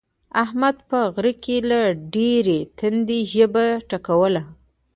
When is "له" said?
1.69-1.81